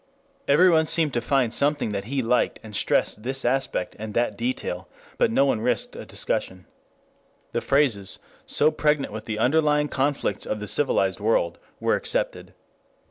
[0.47, 4.89] Everyone seemed to find something that he liked and stressed this aspect and that detail.
[5.19, 6.65] But no one risked a discussion.
[7.51, 8.17] The phrases,
[8.47, 12.55] so pregnant with the underlying conflicts of the civilized world, were accepted.